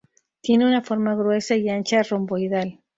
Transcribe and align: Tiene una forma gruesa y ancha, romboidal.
Tiene 0.41 0.65
una 0.65 0.81
forma 0.81 1.13
gruesa 1.13 1.55
y 1.55 1.69
ancha, 1.69 2.01
romboidal. 2.01 2.79